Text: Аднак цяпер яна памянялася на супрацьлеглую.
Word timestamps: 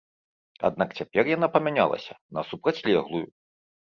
Аднак 0.69 0.89
цяпер 1.01 1.23
яна 1.35 1.49
памянялася 1.57 2.13
на 2.37 2.41
супрацьлеглую. 2.53 3.23